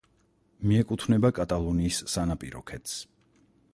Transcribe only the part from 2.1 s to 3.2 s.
სანაპირო ქედს.